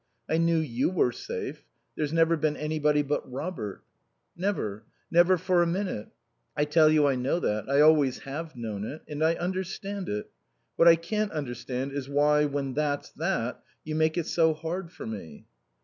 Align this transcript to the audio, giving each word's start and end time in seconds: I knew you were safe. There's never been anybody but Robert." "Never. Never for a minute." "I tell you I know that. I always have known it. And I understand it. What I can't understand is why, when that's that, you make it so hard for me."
I 0.27 0.37
knew 0.39 0.57
you 0.57 0.89
were 0.89 1.11
safe. 1.11 1.63
There's 1.95 2.11
never 2.11 2.35
been 2.35 2.57
anybody 2.57 3.03
but 3.03 3.21
Robert." 3.31 3.83
"Never. 4.35 4.83
Never 5.11 5.37
for 5.37 5.61
a 5.61 5.67
minute." 5.67 6.07
"I 6.57 6.65
tell 6.65 6.89
you 6.89 7.05
I 7.05 7.13
know 7.13 7.39
that. 7.39 7.69
I 7.69 7.81
always 7.81 8.17
have 8.23 8.55
known 8.55 8.83
it. 8.83 9.03
And 9.07 9.21
I 9.21 9.35
understand 9.35 10.09
it. 10.09 10.27
What 10.75 10.87
I 10.87 10.95
can't 10.95 11.31
understand 11.31 11.91
is 11.91 12.09
why, 12.09 12.45
when 12.45 12.73
that's 12.73 13.11
that, 13.11 13.63
you 13.83 13.93
make 13.93 14.17
it 14.17 14.25
so 14.25 14.55
hard 14.55 14.91
for 14.91 15.05
me." 15.05 15.45